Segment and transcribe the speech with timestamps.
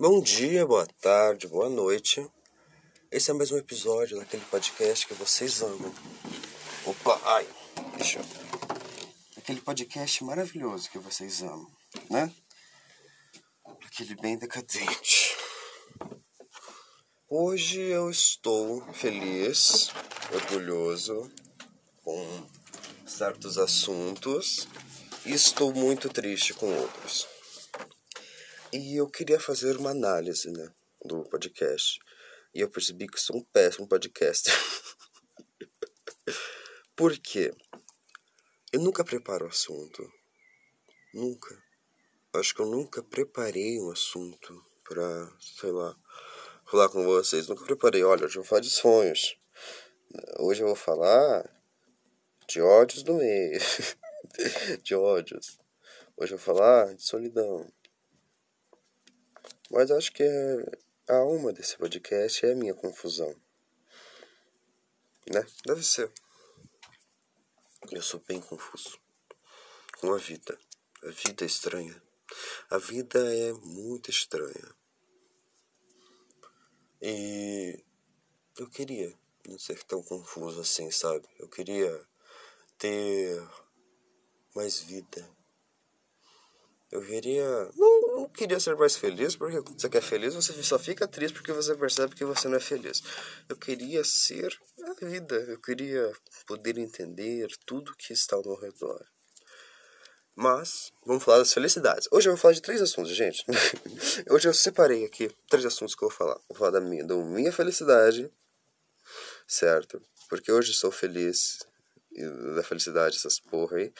[0.00, 2.26] Bom dia, boa tarde, boa noite.
[3.12, 5.94] Esse é mais um episódio daquele podcast que vocês amam.
[6.86, 7.46] Opa, ai,
[7.98, 8.24] deixa eu.
[9.36, 11.70] Aquele podcast maravilhoso que vocês amam,
[12.08, 12.32] né?
[13.84, 15.36] Aquele bem decadente.
[17.28, 19.90] Hoje eu estou feliz,
[20.32, 21.30] orgulhoso
[22.02, 22.48] com
[23.06, 24.66] certos assuntos
[25.26, 27.28] e estou muito triste com outros.
[28.72, 30.72] E eu queria fazer uma análise, né,
[31.04, 31.98] do podcast.
[32.54, 34.54] E eu percebi que sou um péssimo podcaster.
[36.94, 37.52] Por quê?
[38.72, 40.08] Eu nunca preparo o assunto.
[41.12, 41.60] Nunca.
[42.32, 45.96] Acho que eu nunca preparei um assunto pra, sei lá,
[46.64, 47.48] falar com vocês.
[47.48, 48.04] Nunca preparei.
[48.04, 49.36] Olha, hoje eu vou falar de sonhos.
[50.38, 51.44] Hoje eu vou falar
[52.46, 53.58] de ódios do meio.
[54.84, 55.58] de ódios.
[56.16, 57.68] Hoje eu vou falar de solidão.
[59.70, 63.34] Mas acho que é a alma desse podcast é a minha confusão.
[65.32, 65.46] Né?
[65.64, 66.12] Deve ser.
[67.90, 69.00] Eu sou bem confuso
[70.00, 70.58] com a vida.
[71.04, 72.02] A vida é estranha.
[72.68, 74.74] A vida é muito estranha.
[77.00, 77.82] E
[78.58, 81.26] eu queria não ser tão confuso assim, sabe?
[81.38, 82.06] Eu queria
[82.76, 83.40] ter
[84.54, 85.39] mais vida.
[86.90, 87.70] Eu queria.
[87.76, 91.34] Não, não queria ser mais feliz, porque quando você quer feliz, você só fica triste
[91.34, 93.02] porque você percebe que você não é feliz.
[93.48, 95.36] Eu queria ser a vida.
[95.36, 96.12] Eu queria
[96.46, 99.04] poder entender tudo que está ao meu redor.
[100.34, 102.08] Mas, vamos falar das felicidades.
[102.10, 103.44] Hoje eu vou falar de três assuntos, gente.
[104.30, 106.40] Hoje eu separei aqui três assuntos que eu vou falar.
[106.48, 108.32] Vou falar da minha, da minha felicidade,
[109.46, 110.00] certo?
[110.28, 111.58] Porque hoje sou feliz,
[112.54, 113.92] da felicidade, essas porra aí.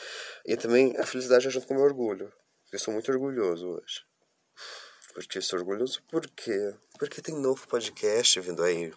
[0.47, 2.33] E também a felicidade junto com o meu orgulho.
[2.73, 4.05] Eu sou muito orgulhoso hoje.
[5.13, 6.73] Porque sou orgulhoso por quê?
[7.01, 8.93] Porque tem novo podcast vindo aí.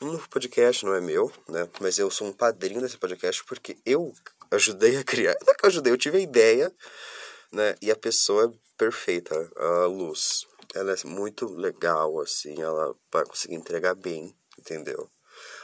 [0.00, 1.68] Um novo podcast não é meu, né?
[1.80, 4.14] Mas eu sou um padrinho desse podcast porque eu
[4.52, 5.34] ajudei a criar.
[5.44, 6.72] Não é que eu ajudei, eu tive a ideia,
[7.50, 7.74] né?
[7.82, 10.46] E a pessoa é perfeita, a Luz.
[10.72, 15.10] Ela é muito legal, assim, ela vai conseguir entregar bem, entendeu?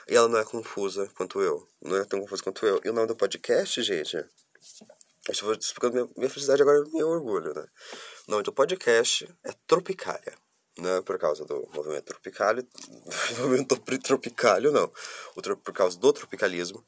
[0.09, 1.69] E ela não é confusa quanto eu.
[1.81, 2.81] Não é tão confusa quanto eu.
[2.85, 4.17] E o nome do podcast, gente,
[5.29, 7.67] eu vou explicando minha, minha felicidade agora é meu orgulho, né?
[8.27, 10.35] O nome do podcast é Tropicália.
[10.79, 14.91] Não é por causa do movimento tropicário, do movimento tropicário, não.
[15.35, 16.85] O, por causa do tropicalismo,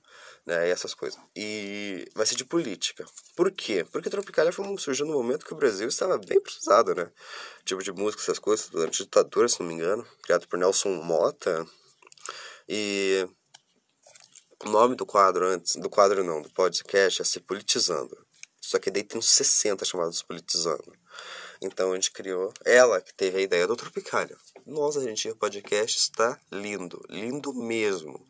[0.46, 0.68] né?
[0.68, 1.20] E essas coisas.
[1.34, 3.04] E vai ser de política.
[3.34, 3.84] Por quê?
[3.90, 7.10] Porque Tropicália foi, surgiu no momento que o Brasil estava bem precisado, né?
[7.64, 10.06] Tipo de música, essas coisas, durante a ditadura, se não me engano.
[10.22, 11.66] Criado por Nelson Mota.
[12.68, 13.28] E
[14.64, 18.29] o nome do quadro antes, do quadro não, do podcast é Se Politizando.
[18.70, 20.97] Só que daí tem uns 60 chamados Politizando.
[21.60, 24.36] Então a gente criou, ela que teve a ideia do Tropicália.
[24.64, 28.25] Nossa, gente, o podcast está lindo, lindo mesmo.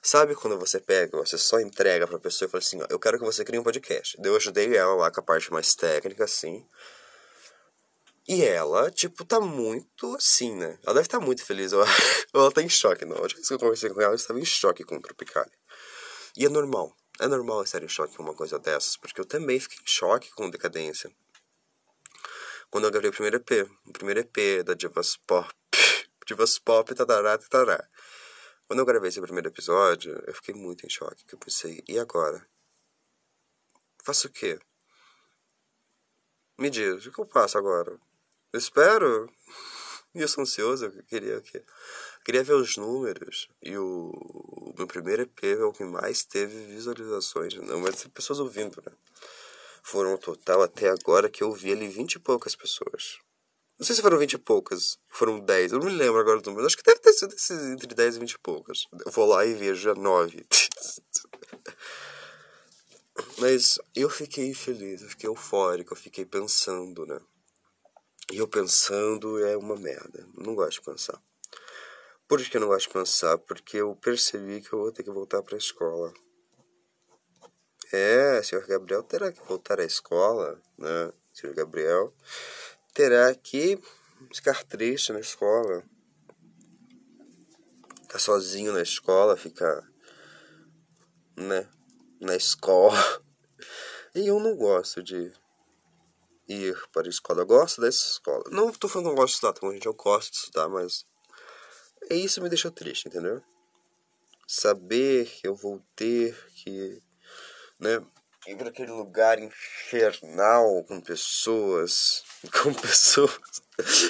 [0.00, 3.18] Sabe quando você pega, você só entrega pra pessoa e fala assim, ó, eu quero
[3.18, 4.16] que você crie um podcast.
[4.22, 6.64] Eu ajudei ela lá com a parte mais técnica, assim.
[8.28, 10.78] E ela, tipo, tá muito assim, né?
[10.84, 11.72] Ela deve estar tá muito feliz.
[11.72, 11.84] Ela,
[12.32, 13.16] ela tá em choque, não.
[13.16, 15.52] A última vez que eu conversei com ela, ela estava em choque com o Tropicália.
[16.36, 16.94] E é normal.
[17.20, 20.30] É normal estar em choque com uma coisa dessas, porque eu também fiquei em choque
[20.30, 21.14] com decadência.
[22.70, 25.46] Quando eu gravei o primeiro EP, o primeiro EP da Divas Pop,
[26.26, 27.86] Divas Pop, tadará, tadará.
[28.66, 31.98] Quando eu gravei esse primeiro episódio, eu fiquei muito em choque, que eu pensei, e
[31.98, 32.48] agora?
[34.02, 34.58] Faço o quê?
[36.58, 38.00] Me diz, o que eu faço agora?
[38.50, 39.30] Eu espero.
[40.12, 41.64] E eu sou ansioso, eu queria o quê?
[42.24, 44.10] Queria ver os números e o,
[44.76, 48.92] meu primeiro EP é o que mais teve visualizações, não, mas tem pessoas ouvindo, né?
[49.82, 53.18] Foram um total até agora que eu vi ali vinte e poucas pessoas.
[53.78, 56.50] Não sei se foram vinte e poucas, foram dez, eu não me lembro agora do
[56.50, 58.86] número, acho que deve ter sido entre dez e vinte e poucas.
[59.06, 60.44] Eu vou lá e vejo já nove.
[63.38, 67.20] Mas eu fiquei feliz, eu fiquei eufórico, eu fiquei pensando, né?
[68.32, 71.20] E eu pensando é uma merda, não gosto de pensar.
[72.30, 73.36] Por que eu não gosto de pensar?
[73.38, 76.14] Porque eu percebi que eu vou ter que voltar para a escola.
[77.92, 81.12] É, senhor Gabriel terá que voltar à escola, né?
[81.32, 82.14] Senhor Gabriel
[82.94, 83.80] terá que
[84.32, 85.82] ficar triste na escola.
[88.02, 89.82] Ficar sozinho na escola, ficar,
[91.36, 91.68] né?
[92.20, 92.94] Na escola.
[94.14, 95.32] E eu não gosto de
[96.48, 97.42] ir para a escola.
[97.42, 98.42] Eu gosto dessa escola.
[98.50, 99.86] Não estou falando que eu gosto de estudar, tá gente?
[99.86, 101.06] Eu gosto de estudar, mas
[102.08, 103.42] e isso me deixou triste, entendeu?
[104.46, 107.00] Saber que eu vou ter que,
[107.78, 108.04] né,
[108.46, 112.24] ir aquele lugar infernal com pessoas.
[112.62, 113.38] Com pessoas.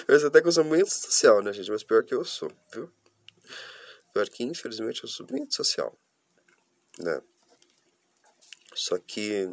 [0.07, 1.71] Eu até que eu sou muito social, né, gente?
[1.71, 2.91] Mas pior que eu sou, viu?
[4.13, 5.99] Pior que, infelizmente, eu sou muito social.
[6.99, 7.21] Né?
[8.75, 9.53] Só que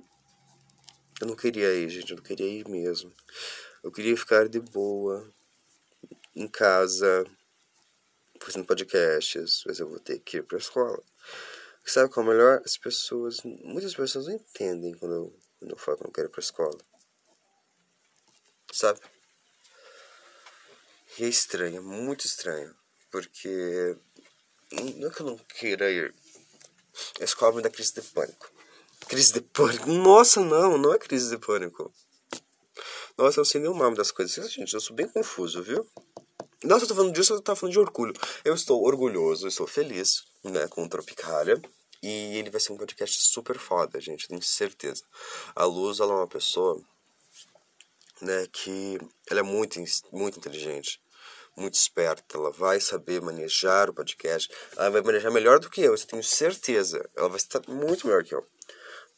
[1.20, 2.12] eu não queria ir, gente.
[2.12, 3.12] Eu não queria ir mesmo.
[3.84, 5.34] Eu queria ficar de boa,
[6.36, 7.26] em casa,
[8.40, 11.02] fazendo podcasts, mas eu vou ter que ir pra escola.
[11.86, 12.62] Sabe qual é o melhor?
[12.66, 16.28] As pessoas, muitas pessoas não entendem quando eu, quando eu falo que eu não quero
[16.28, 16.78] ir pra escola.
[18.74, 19.00] Sabe?
[21.18, 22.76] E é estranho, é muito estranho.
[23.10, 23.98] Porque
[24.72, 26.14] não é que eu não queira ir.
[27.22, 28.52] A escola me dá crise de pânico.
[29.08, 29.88] Crise de pânico?
[29.88, 31.94] Nossa, não, não é crise de pânico.
[33.18, 34.52] Nossa, eu não sei nem o nome das coisas.
[34.52, 35.90] Gente, eu sou bem confuso, viu?
[36.64, 38.14] Nossa, eu tô falando disso, eu tô falando de orgulho.
[38.44, 41.62] Eu estou orgulhoso, eu estou feliz, né, com o Tropicália.
[42.02, 45.04] E ele vai ser um podcast super foda, gente, tenho certeza.
[45.56, 46.82] A Luz, ela é uma pessoa,
[48.22, 49.00] né, que
[49.30, 49.80] ela é muito,
[50.12, 51.00] muito inteligente,
[51.56, 52.38] muito esperta.
[52.38, 54.52] Ela vai saber manejar o podcast.
[54.76, 57.08] Ela vai manejar melhor do que eu, eu tenho certeza.
[57.16, 58.44] Ela vai estar muito melhor que eu.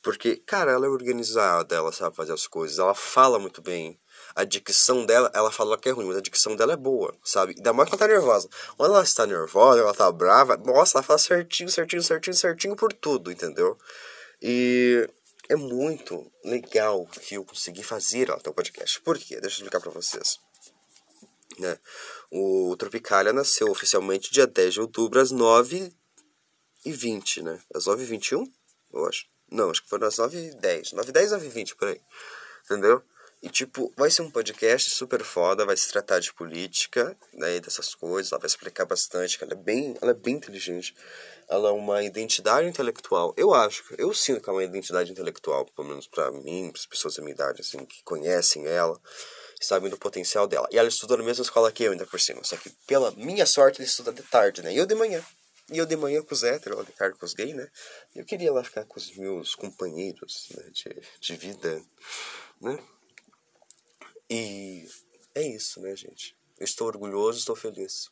[0.01, 3.99] Porque, cara, ela é organizada, ela sabe fazer as coisas, ela fala muito bem
[4.35, 7.53] a dicção dela, ela fala que é ruim, mas a dicção dela é boa, sabe?
[7.57, 8.49] Ainda mais quando ela tá nervosa.
[8.77, 12.93] Quando ela está nervosa, ela tá brava, nossa, ela fala certinho, certinho, certinho, certinho por
[12.93, 13.77] tudo, entendeu?
[14.41, 15.09] E
[15.49, 19.01] é muito legal que eu consegui fazer ter um podcast.
[19.01, 19.39] Por quê?
[19.41, 20.39] Deixa eu explicar pra vocês.
[21.57, 21.77] Né?
[22.31, 25.91] O Tropicália nasceu oficialmente dia 10 de outubro, às 9
[26.85, 27.59] e 20, né?
[27.73, 28.45] Às 9 e 21,
[28.93, 29.25] eu acho.
[29.51, 30.93] Não, acho que foi às 9 e 10.
[30.93, 32.01] 9 e 10, 9 e 20, por aí.
[32.65, 33.03] Entendeu?
[33.41, 37.95] E, tipo, vai ser um podcast super foda, vai se tratar de política, né, dessas
[37.95, 40.93] coisas, ela vai explicar bastante, ela é bem, ela é bem inteligente.
[41.47, 43.33] Ela é uma identidade intelectual.
[43.37, 46.85] Eu acho, eu sinto que é uma identidade intelectual, pelo menos para mim, para as
[46.85, 48.99] pessoas da minha idade, assim, que conhecem ela,
[49.61, 50.67] sabem do potencial dela.
[50.69, 52.43] E ela estuda na mesma escola que eu, ainda por cima.
[52.43, 54.73] Só que, pela minha sorte, ele estuda de tarde, né?
[54.73, 55.23] E eu de manhã.
[55.71, 57.67] E eu de manhã com os héteros, ela de tarde com os gays, né?
[58.15, 61.81] Eu queria lá ficar com os meus companheiros né, de, de vida,
[62.61, 62.77] né?
[64.29, 64.87] E
[65.33, 66.35] é isso, né, gente?
[66.59, 68.11] Eu estou orgulhoso, estou feliz.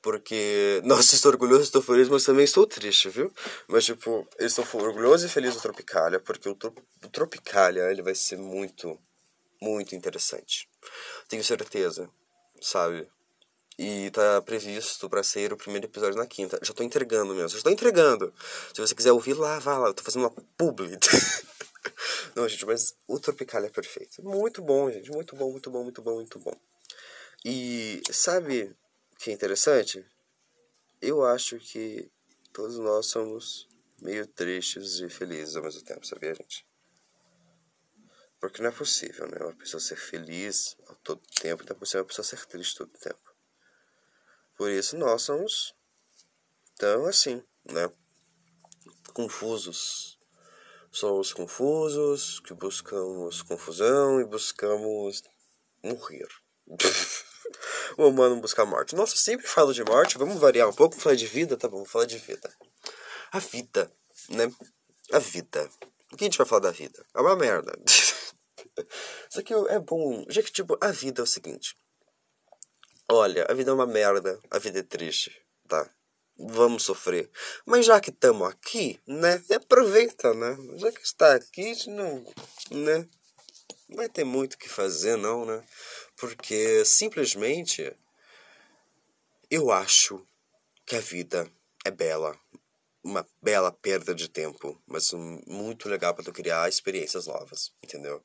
[0.00, 3.32] Porque, nossa, estou orgulhoso, estou feliz, mas também estou triste, viu?
[3.68, 8.14] Mas, tipo, eu estou orgulhoso e feliz do Tropicália, porque o, o Tropicália, ele vai
[8.14, 8.98] ser muito,
[9.60, 10.68] muito interessante.
[11.28, 12.08] Tenho certeza,
[12.60, 13.06] sabe?
[13.78, 16.58] E tá previsto para ser o primeiro episódio na quinta.
[16.62, 18.32] Já tô entregando mesmo, já estou entregando.
[18.74, 20.98] Se você quiser ouvir lá, vá lá, eu tô fazendo uma publi.
[22.34, 24.22] Não, gente, mas o Tropical é perfeito.
[24.22, 25.10] Muito bom, gente.
[25.10, 26.54] Muito bom, muito bom, muito bom, muito bom.
[27.44, 28.76] E sabe
[29.12, 30.04] o que é interessante?
[31.00, 32.10] Eu acho que
[32.52, 33.68] todos nós somos
[34.02, 36.66] meio tristes e felizes ao mesmo tempo, sabia, gente?
[38.38, 39.38] Porque não é possível, né?
[39.40, 42.90] Uma pessoa ser feliz ao todo tempo, não é possível uma pessoa ser triste todo
[42.98, 43.34] tempo.
[44.56, 45.74] Por isso nós somos
[46.76, 47.90] tão assim, né?
[49.14, 50.19] Confusos
[50.90, 55.22] Somos confusos, que buscamos confusão e buscamos
[55.82, 56.26] morrer.
[57.96, 58.96] o humano busca morte.
[58.96, 60.18] Nossa, sempre falo de morte.
[60.18, 61.76] Vamos variar um pouco, vamos falar de vida, tá bom?
[61.76, 62.52] Vamos falar de vida.
[63.30, 63.92] A vida,
[64.30, 64.52] né?
[65.12, 65.70] A vida.
[66.12, 67.04] O que a gente vai falar da vida?
[67.14, 67.72] É uma merda.
[67.86, 70.24] Isso aqui é bom.
[70.28, 71.76] Já que, tipo, a vida é o seguinte.
[73.08, 74.40] Olha, a vida é uma merda.
[74.50, 75.30] A vida é triste,
[75.68, 75.88] tá?
[76.48, 77.30] Vamos sofrer.
[77.66, 79.42] Mas já que estamos aqui, né?
[79.54, 80.56] Aproveita, né?
[80.76, 82.24] Já que está aqui, não,
[82.70, 83.06] né?
[83.88, 85.62] Não vai ter muito o que fazer, não, né?
[86.16, 87.92] Porque simplesmente
[89.50, 90.24] eu acho
[90.86, 91.50] que a vida
[91.84, 92.38] é bela.
[93.02, 95.10] Uma bela perda de tempo, mas
[95.46, 98.22] muito legal para tu criar experiências novas, entendeu?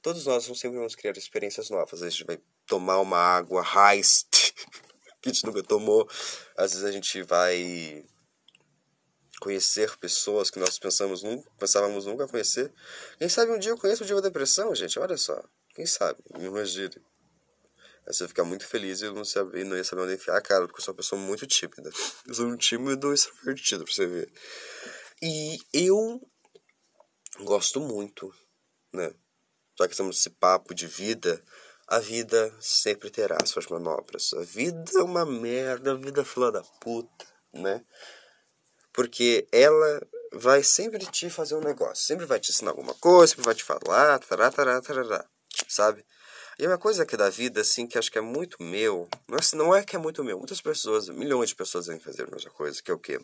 [0.00, 2.02] Todos nós sempre vamos criar experiências novas.
[2.02, 4.54] A gente vai tomar uma água heist
[5.22, 6.08] que a gente nunca tomou.
[6.56, 8.04] Às vezes a gente vai
[9.40, 12.72] conhecer pessoas que nós pensamos nunca, pensávamos nunca conhecer.
[13.18, 14.98] Quem sabe um dia eu conheço o dia da depressão, gente.
[14.98, 15.42] Olha só.
[15.74, 16.22] Quem sabe?
[16.38, 16.94] Me imagine.
[18.06, 19.22] Aí você ficar muito feliz e não,
[19.66, 21.90] não ia saber onde enfiar a cara, porque eu sou uma pessoa muito tímida.
[22.26, 24.32] Eu sou um tímido extrovertido, pra você ver.
[25.22, 26.20] E eu
[27.40, 28.32] gosto muito,
[28.92, 29.14] né?
[29.78, 31.42] Já que estamos nesse papo de vida,
[31.92, 34.32] a vida sempre terá suas manobras.
[34.32, 37.84] A vida é uma merda, a vida é filha da puta, né?
[38.94, 40.00] Porque ela
[40.32, 43.62] vai sempre te fazer um negócio, sempre vai te ensinar alguma coisa, sempre vai te
[43.62, 45.28] falar, tará, tará, tará,
[45.68, 46.02] sabe?
[46.58, 49.36] E uma coisa que é da vida, assim, que acho que é muito meu, não
[49.36, 52.30] é, não é que é muito meu, muitas pessoas, milhões de pessoas vêm fazer a
[52.30, 53.20] mesma coisa, que é o quê?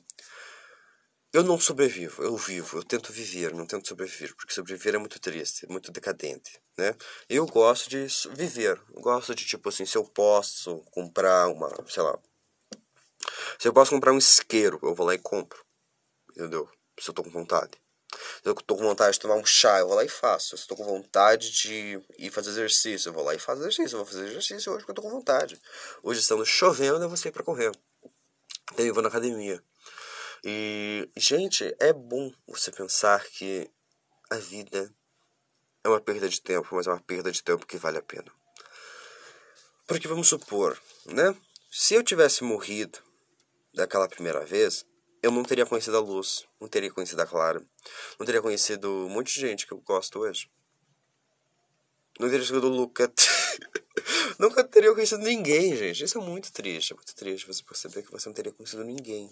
[1.38, 5.20] Eu não sobrevivo, eu vivo, eu tento viver, não tento sobreviver, porque sobreviver é muito
[5.20, 6.96] triste, é muito decadente, né?
[7.28, 12.18] Eu gosto de viver, gosto de, tipo assim, se eu posso comprar uma, sei lá,
[13.56, 15.64] se eu posso comprar um isqueiro, eu vou lá e compro,
[16.30, 16.68] entendeu?
[16.98, 17.80] Se eu tô com vontade.
[18.42, 20.56] Se eu tô com vontade de tomar um chá, eu vou lá e faço.
[20.56, 23.94] Se eu tô com vontade de ir fazer exercício, eu vou lá e faço exercício.
[23.94, 25.56] Eu vou fazer exercício hoje porque eu tô com vontade.
[26.02, 27.70] Hoje estando chovendo, eu vou sair pra correr.
[28.76, 29.62] Daí eu vou na academia.
[30.44, 33.70] E, gente, é bom você pensar que
[34.30, 34.92] a vida
[35.82, 38.30] é uma perda de tempo, mas é uma perda de tempo que vale a pena.
[39.86, 41.34] Porque vamos supor, né?
[41.70, 42.98] Se eu tivesse morrido
[43.74, 44.84] daquela primeira vez,
[45.22, 47.64] eu não teria conhecido a Luz, não teria conhecido a Clara,
[48.18, 50.50] não teria conhecido um monte de gente que eu gosto hoje.
[52.18, 53.12] Não teria conhecido o Luca.
[54.38, 56.04] Nunca teria conhecido ninguém, gente.
[56.04, 59.30] Isso é muito triste, é muito triste você perceber que você não teria conhecido ninguém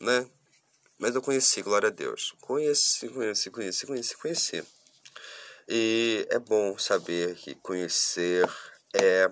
[0.00, 0.28] né?
[0.98, 2.34] Mas eu conheci, glória a Deus.
[2.40, 4.64] Conheci, conheci, conheci, conheci, conheci.
[5.68, 8.48] E é bom saber que conhecer
[8.92, 9.30] é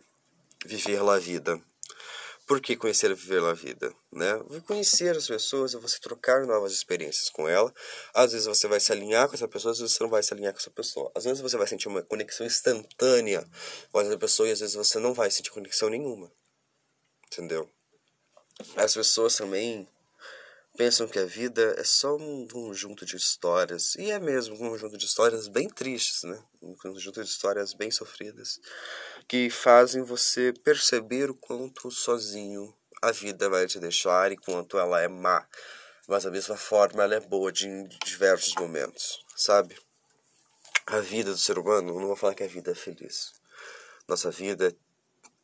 [0.65, 1.61] viver a vida.
[2.47, 3.95] Por que conhecer é viver a vida?
[4.11, 4.33] Né?
[4.67, 7.73] Conhecer as pessoas é você trocar novas experiências com ela.
[8.13, 10.35] Às vezes você vai se alinhar com essa pessoa, às vezes você não vai se
[10.35, 11.13] alinhar com essa pessoa.
[11.15, 13.47] Às vezes você vai sentir uma conexão instantânea
[13.91, 16.31] com essa pessoa e às vezes você não vai sentir conexão nenhuma.
[17.27, 17.71] Entendeu?
[18.77, 19.89] As pessoas também
[20.77, 23.95] pensam que a vida é só um conjunto de histórias.
[23.97, 26.43] E é mesmo um conjunto de histórias bem tristes, né?
[26.61, 28.61] Um conjunto de histórias bem sofridas
[29.29, 35.01] que fazem você perceber o quanto sozinho a vida vai te deixar e quanto ela
[35.01, 35.47] é má.
[36.09, 39.77] Mas da mesma forma ela é boa de, em diversos momentos, sabe?
[40.87, 43.33] A vida do ser humano, não vou falar que a vida é feliz.
[44.09, 44.75] Nossa vida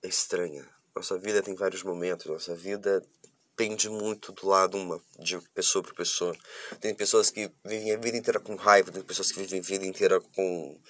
[0.03, 0.69] é estranha.
[0.95, 2.27] Nossa vida tem vários momentos.
[2.27, 3.03] Nossa vida
[3.59, 6.37] depende muito do lado uma de pessoa para pessoa.
[6.81, 9.85] Tem pessoas que vivem a vida inteira com raiva, tem pessoas que vivem a vida
[9.85, 10.81] inteira com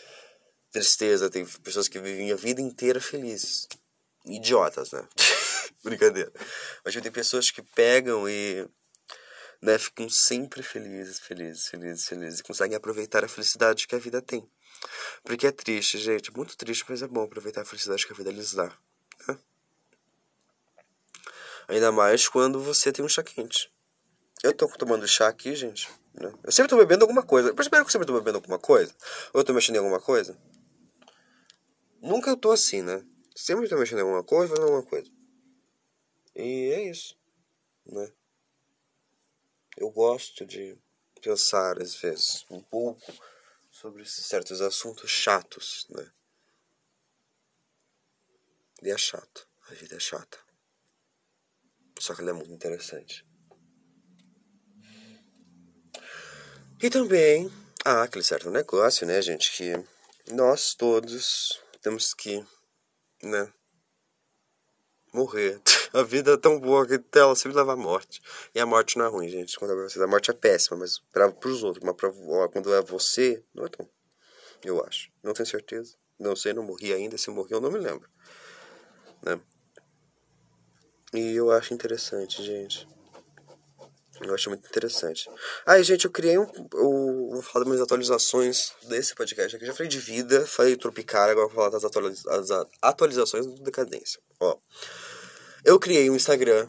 [0.71, 3.67] tristeza, tem pessoas que vivem a vida inteira felizes.
[4.27, 5.09] Idiotas, né?
[5.83, 6.31] Brincadeira.
[6.85, 8.69] Mas tem pessoas que pegam e
[9.63, 14.21] né, ficam sempre felizes, felizes, felizes, felizes e conseguem aproveitar a felicidade que a vida
[14.21, 14.47] tem.
[15.25, 18.31] Porque é triste, gente, muito triste, mas é bom aproveitar a felicidade que a vida
[18.31, 18.71] lhes dá.
[19.27, 19.39] Né?
[21.69, 23.71] Ainda mais quando você tem um chá quente.
[24.43, 25.89] Eu tô tomando chá aqui, gente.
[26.15, 26.33] Né?
[26.43, 27.53] Eu sempre tô bebendo alguma coisa.
[27.53, 28.95] Perceberam que eu sempre tô bebendo alguma coisa?
[29.35, 30.37] Ou eu tô mexendo em alguma coisa?
[32.01, 33.05] Nunca eu tô assim, né?
[33.37, 35.11] Sempre tô mexendo em alguma coisa, fazendo alguma coisa.
[36.35, 37.19] E é isso,
[37.85, 38.11] né?
[39.77, 40.79] Eu gosto de
[41.21, 43.13] pensar, às vezes, um pouco
[43.71, 46.11] sobre certos assuntos chatos, né?
[48.83, 49.47] E é chato.
[49.69, 50.48] A vida é chata.
[51.99, 53.27] Só que ela é muito interessante.
[56.81, 57.51] E também
[57.85, 59.73] há aquele certo negócio, né, gente, que
[60.33, 62.45] nós todos temos que,
[63.23, 63.53] né,
[65.13, 65.61] morrer.
[65.93, 68.21] A vida é tão boa que ela sempre leva à morte.
[68.55, 69.59] E a morte não é ruim, gente.
[69.59, 72.13] Quando é você, a morte é péssima, mas para os outros, mas pra,
[72.53, 73.89] quando é você, não é tão.
[74.63, 75.11] Eu acho.
[75.23, 75.97] Não tenho certeza.
[76.19, 77.17] Não sei, não morri ainda.
[77.17, 78.07] Se morri, eu não me lembro.
[79.23, 79.41] Né?
[81.15, 82.87] E eu acho interessante, gente.
[84.21, 85.31] Eu acho muito interessante.
[85.65, 86.47] Aí, gente, eu criei um.
[86.75, 89.65] Eu vou falar das minhas atualizações desse podcast aqui.
[89.65, 94.21] Já falei de vida, falei de Tropicar, agora vou falar das atualiza atualizações do Decadência.
[94.41, 94.59] Ó.
[95.65, 96.69] Eu criei um Instagram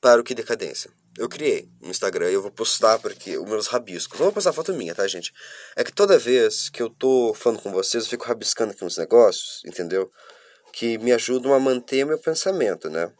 [0.00, 0.90] para o que Decadência.
[1.16, 4.18] Eu criei um Instagram e eu vou postar porque os meus rabiscos.
[4.18, 5.32] Não vou postar foto minha, tá, gente?
[5.76, 8.98] É que toda vez que eu tô falando com vocês, eu fico rabiscando aqui uns
[8.98, 10.10] negócios, entendeu?
[10.72, 13.12] Que me ajudam a manter meu pensamento, né?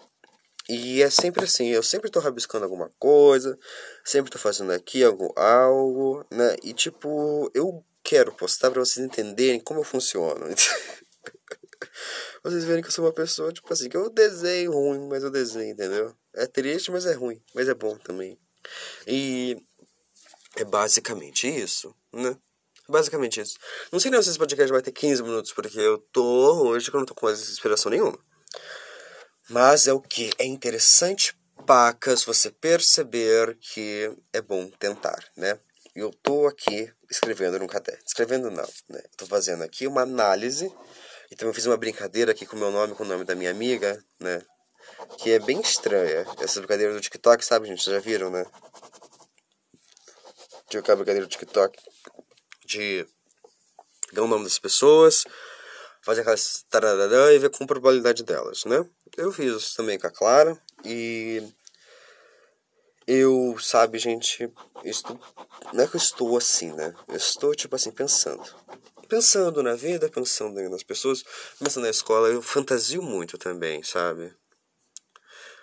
[0.68, 3.58] E é sempre assim, eu sempre tô rabiscando alguma coisa,
[4.04, 6.56] sempre tô fazendo aqui algo, algo, né?
[6.62, 10.46] E tipo, eu quero postar para vocês entenderem como eu funciono.
[12.42, 15.30] vocês verem que eu sou uma pessoa, tipo assim, que eu desenho ruim, mas eu
[15.30, 16.16] desenho, entendeu?
[16.34, 18.38] É triste, mas é ruim, mas é bom também.
[19.06, 19.56] E
[20.56, 22.36] é basicamente isso, né?
[22.88, 23.58] Basicamente isso.
[23.90, 26.96] Não sei nem se esse podcast vai ter 15 minutos, porque eu tô hoje que
[26.96, 28.18] eu não tô com mais inspiração nenhuma.
[29.48, 30.30] Mas é o que?
[30.38, 31.36] É interessante,
[31.66, 35.58] pacas, você perceber que é bom tentar, né?
[35.94, 38.02] Eu tô aqui escrevendo no caderno.
[38.04, 39.02] Escrevendo não, né?
[39.16, 40.72] Tô fazendo aqui uma análise.
[41.30, 43.50] E também fiz uma brincadeira aqui com o meu nome, com o nome da minha
[43.50, 44.42] amiga, né?
[45.18, 46.26] Que é bem estranha.
[46.38, 47.82] Essas brincadeiras do TikTok, sabe, gente?
[47.82, 48.44] Vocês já viram, né?
[50.68, 51.78] Tive aquela brincadeira do TikTok
[52.66, 53.06] de
[54.12, 55.24] dar o nome das pessoas,
[56.04, 58.84] fazer aquelas tarararã e ver com probabilidade delas, né?
[59.16, 61.42] Eu fiz isso também com a Clara e
[63.06, 64.50] eu, sabe, gente,
[64.84, 65.18] estou,
[65.72, 66.94] não é que eu estou assim, né?
[67.08, 68.42] Eu estou, tipo assim, pensando.
[69.08, 71.24] Pensando na vida, pensando nas pessoas,
[71.58, 74.34] pensando na escola, eu fantasio muito também, sabe?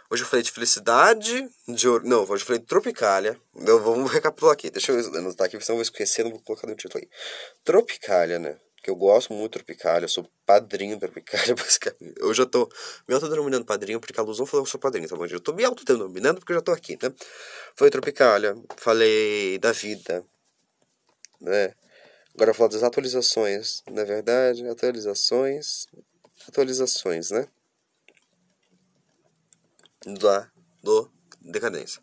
[0.10, 3.40] Hoje eu falei de felicidade, de não, hoje eu falei de tropicália.
[3.56, 6.68] Eu, vamos recapitular aqui, deixa eu anotar aqui, senão eu vou esquecer, não vou colocar
[6.68, 7.10] no título aí.
[7.64, 8.60] Tropicália, né?
[8.82, 12.16] Que eu gosto muito do Tropicália, eu sou padrinho do Tropicália, basicamente.
[12.18, 12.70] Eu já tô
[13.08, 15.26] me autodenominando padrinho porque a Luz não falou que eu sou padrinho, tá bom?
[15.26, 17.14] Eu tô me autodenominando porque eu já tô aqui, né?
[17.76, 20.26] Falei Tropicália, falei da vida,
[21.40, 21.74] né?
[22.34, 25.86] Agora eu falar das atualizações, na é verdade, atualizações,
[26.48, 27.48] atualizações, né?
[30.06, 30.50] Da,
[30.82, 31.12] do
[31.42, 32.02] Decadência.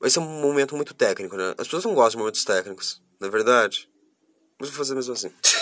[0.00, 1.54] Vai ser um momento muito técnico, né?
[1.58, 3.90] As pessoas não gostam de momentos técnicos, na é verdade.
[4.58, 5.32] Mas vou fazer mesmo assim.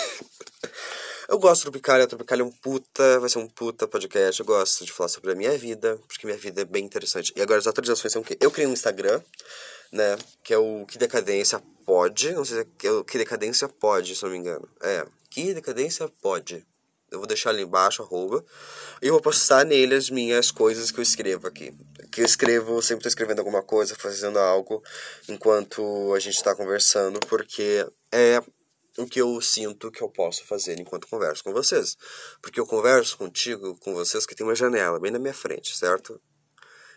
[1.29, 4.39] eu gosto do Tropicália, Tropicália é um puta, vai ser um puta podcast.
[4.39, 7.33] Eu gosto de falar sobre a minha vida, porque minha vida é bem interessante.
[7.35, 8.37] E agora as atualizações são o quê?
[8.39, 9.21] Eu criei um Instagram,
[9.91, 10.17] né?
[10.43, 12.33] Que é o Que Decadência Pode.
[12.33, 14.67] Não sei se é o Que Decadência Pode, se não me engano.
[14.81, 16.65] É, Que Decadência Pode.
[17.09, 18.43] Eu vou deixar ali embaixo, arroba.
[19.01, 21.73] E eu vou postar nele as minhas coisas que eu escrevo aqui.
[22.11, 24.83] Que eu escrevo, sempre estou escrevendo alguma coisa, fazendo algo
[25.29, 28.41] enquanto a gente está conversando, porque é
[28.97, 31.95] o que eu sinto que eu posso fazer enquanto converso com vocês.
[32.41, 36.19] Porque eu converso contigo, com vocês, que tem uma janela bem na minha frente, certo?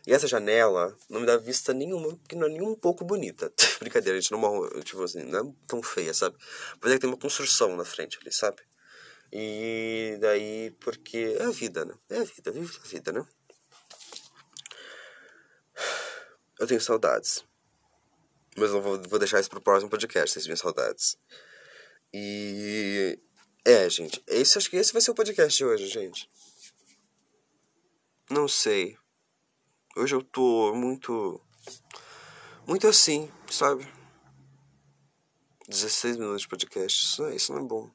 [0.07, 3.52] E essa janela não me dá vista nenhuma, porque não é nem um pouco bonita.
[3.78, 6.37] Brincadeira, a gente não morre, tipo assim, não é tão feia, sabe?
[6.80, 8.62] Mas é que tem uma construção na frente ali, sabe?
[9.33, 11.95] E daí, porque é a vida, né?
[12.09, 13.26] É a vida, vive a vida, né?
[16.59, 17.45] Eu tenho saudades.
[18.57, 21.16] Mas eu vou, deixar isso pro próximo podcast, essas minhas saudades.
[22.12, 23.19] E.
[23.64, 24.23] É, gente.
[24.26, 26.31] Esse, acho que esse vai ser o podcast de hoje, gente.
[28.31, 28.97] Não sei.
[29.97, 31.40] Hoje eu tô muito.
[32.67, 33.87] Muito assim, sabe?
[35.69, 37.05] 16 minutos de podcast.
[37.05, 37.90] Isso, é, isso não é bom.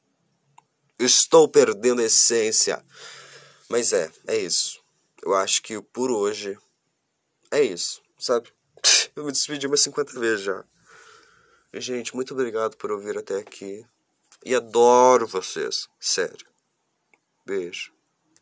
[0.98, 2.84] Estou perdendo a essência.
[3.68, 4.82] Mas é, é isso.
[5.22, 6.58] Eu acho que por hoje
[7.50, 8.52] é isso, sabe?
[9.16, 10.64] Eu me despedi umas 50 vezes já.
[11.74, 13.84] Gente, muito obrigado por ouvir até aqui.
[14.44, 15.88] E adoro vocês.
[15.98, 16.46] Sério.
[17.44, 17.95] Beijo.